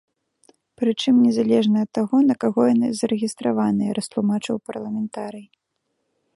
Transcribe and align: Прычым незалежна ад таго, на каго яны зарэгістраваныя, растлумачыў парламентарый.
Прычым 0.83 1.15
незалежна 1.25 1.77
ад 1.87 1.91
таго, 1.97 2.17
на 2.31 2.35
каго 2.45 2.61
яны 2.73 2.87
зарэгістраваныя, 3.01 3.91
растлумачыў 3.99 4.55
парламентарый. 4.71 5.45